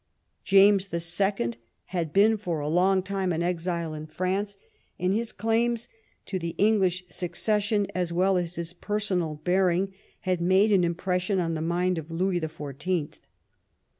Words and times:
James 0.43 0.87
the 0.87 0.99
Second 0.99 1.57
had 1.93 2.11
been 2.11 2.35
for 2.35 2.59
a 2.59 2.67
long 2.67 3.03
time 3.03 3.31
an 3.31 3.43
exile 3.43 3.93
in 3.93 4.07
France, 4.07 4.57
and 4.97 5.13
his 5.13 5.31
claims 5.31 5.89
to 6.25 6.39
the 6.39 6.55
English 6.57 7.03
succession 7.07 7.85
as 7.93 8.11
well 8.11 8.35
as 8.35 8.55
his 8.55 8.73
personal 8.73 9.35
bearing 9.43 9.93
had 10.21 10.41
made 10.41 10.71
an 10.73 10.83
impression 10.83 11.39
on 11.39 11.53
the 11.53 11.61
mind 11.61 11.99
of 11.99 12.09
Louis 12.09 12.39
the 12.39 12.49
Fourteenth. 12.49 13.19